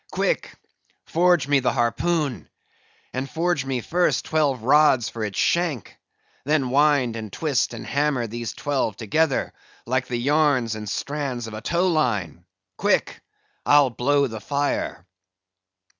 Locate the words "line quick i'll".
11.87-13.91